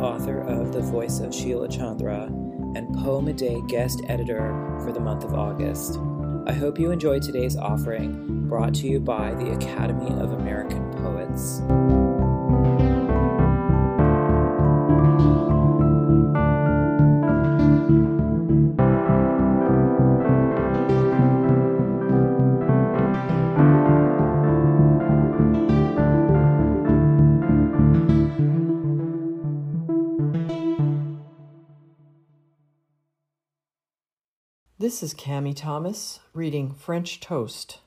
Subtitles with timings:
[0.00, 2.24] author of The Voice of Sheila Chandra
[2.74, 5.98] and Poem a Day guest editor for the month of August.
[6.46, 11.60] I hope you enjoyed today's offering, brought to you by the Academy of American Poets.
[34.80, 37.80] This is Cammy Thomas reading French Toast.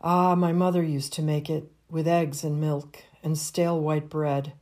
[0.00, 4.54] Ah, my mother used to make it with eggs and milk and stale white bread,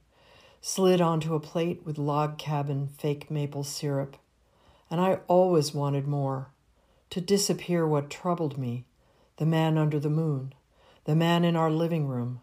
[0.61, 4.17] slid onto a plate with log cabin fake maple syrup.
[4.91, 6.51] And I always wanted more
[7.11, 8.85] to disappear what troubled me
[9.37, 10.55] the man under the moon,
[11.05, 12.41] the man in our living room.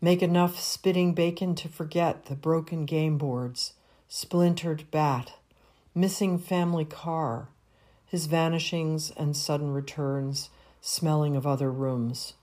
[0.00, 3.74] Make enough spitting bacon to forget the broken game boards,
[4.08, 5.34] splintered bat
[5.96, 7.48] missing family car,
[8.04, 10.50] his vanishings and sudden returns,
[10.82, 12.34] smelling of other rooms,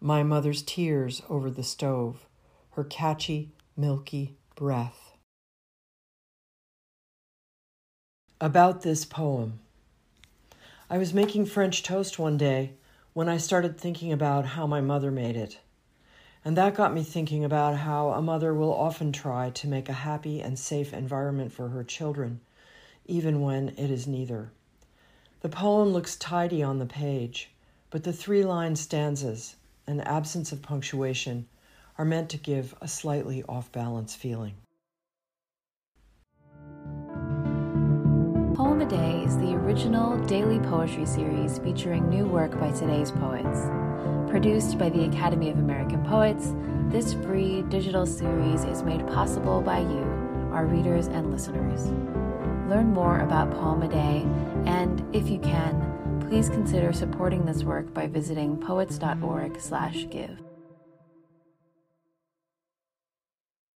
[0.00, 2.26] my mother's tears over the stove,
[2.70, 5.12] her catchy, milky breath.
[8.40, 9.60] About this poem.
[10.90, 12.72] I was making French toast one day
[13.12, 15.60] when I started thinking about how my mother made it.
[16.44, 19.92] And that got me thinking about how a mother will often try to make a
[19.92, 22.40] happy and safe environment for her children
[23.06, 24.52] even when it is neither.
[25.40, 27.50] The poem looks tidy on the page,
[27.88, 31.46] but the three line stanzas and absence of punctuation
[31.96, 34.54] are meant to give a slightly off balance feeling.
[38.54, 43.60] Poem a Day is the original daily poetry series featuring new work by today's poets.
[44.30, 46.54] Produced by the Academy of American Poets,
[46.88, 50.02] this free digital series is made possible by you,
[50.52, 51.90] our readers and listeners
[52.70, 54.24] learn more about Poem a Day,
[54.64, 60.49] and if you can, please consider supporting this work by visiting poets.org/give.